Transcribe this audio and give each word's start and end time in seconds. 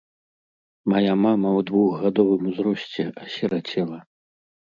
Мая 0.93 1.13
мама 1.25 1.49
ў 1.59 1.67
двухгадовым 1.71 2.41
узросце 2.51 3.03
асірацела. 3.27 3.99